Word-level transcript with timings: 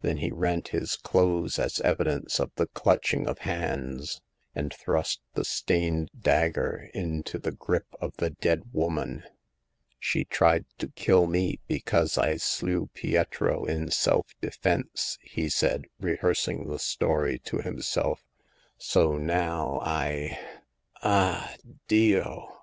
Then 0.00 0.18
he 0.18 0.30
rent 0.30 0.68
his 0.68 0.94
clothes 0.94 1.58
as 1.58 1.80
evidence 1.80 2.38
of 2.38 2.52
the 2.54 2.68
clutching 2.68 3.26
of 3.26 3.38
hands, 3.38 4.20
and 4.54 4.72
thrust 4.72 5.20
the 5.34 5.44
stained 5.44 6.08
dagger 6.16 6.88
into 6.94 7.36
the 7.36 7.50
grip 7.50 7.88
of 8.00 8.16
the 8.18 8.30
dead 8.30 8.72
woman. 8.72 9.24
She 9.98 10.24
tried 10.24 10.66
to 10.78 10.86
kill 10.90 11.26
me 11.26 11.58
because 11.66 12.16
I 12.16 12.36
slew 12.36 12.90
Pietro 12.94 13.64
in 13.64 13.90
self 13.90 14.28
defense/' 14.40 15.18
he 15.20 15.48
said, 15.48 15.86
rehearsing 15.98 16.68
the 16.68 16.78
story 16.78 17.40
to 17.40 17.56
himself;" 17.58 18.22
so 18.92 19.16
now 19.18 19.80
I— 19.82 20.38
ah! 21.02 21.56
Dio! 21.88 22.60